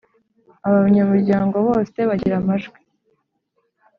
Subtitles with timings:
[0.69, 2.79] Abanyamuryango bose bagira amajwi